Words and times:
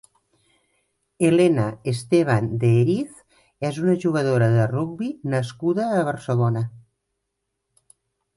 Helena 1.27 1.65
Estevan 1.91 2.47
de 2.63 2.71
Heriz 2.79 3.19
és 3.69 3.77
una 3.83 3.95
jugadora 4.05 4.49
de 4.57 4.65
rugbi 4.73 5.11
nascuda 5.35 5.87
a 5.99 6.01
Barcelona. 6.11 6.67